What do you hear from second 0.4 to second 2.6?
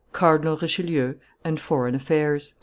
RICHELIEU, AND FOREIGN AFFAIRS.